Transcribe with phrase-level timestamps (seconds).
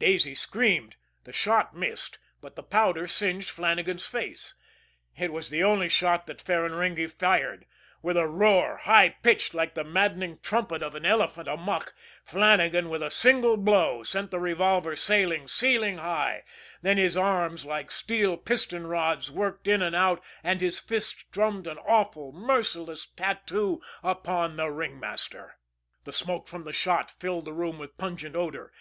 [0.00, 0.96] Daisy screamed.
[1.22, 4.54] The shot missed, but the powder singed Flannagan's face.
[5.16, 7.66] It was the only shot that Ferraringi fired!
[8.02, 11.94] With a roar, high pitched like the maddened trumpeting of an elephant amuck,
[12.24, 16.42] Flannagan with a single blow sent the revolver sailing ceiling high
[16.82, 21.68] then his arms, like steel piston rods, worked in and out, and his fists drummed
[21.68, 25.58] an awful, merciless tattoo upon the ringmaster.
[26.02, 28.72] The smoke from the shot filled the room with pungent odor.